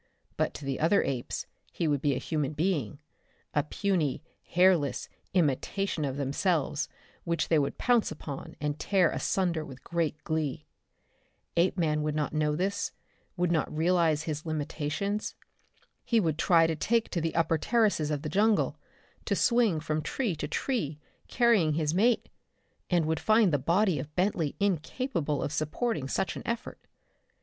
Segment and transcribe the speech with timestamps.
[0.35, 2.97] But to the other apes he would be a human being,
[3.53, 6.89] a puny hairless imitation of themselves
[7.23, 10.65] which they would pounce upon and tear asunder with great glee.
[11.55, 12.91] Apeman would not know this:
[13.37, 15.35] would not realize his limitations.
[16.03, 18.79] He would try to take to the upper terraces of the jungle,
[19.25, 22.27] to swing from tree to tree, carrying his mate
[22.89, 26.79] and would find the body of Bentley incapable of supporting such an effort.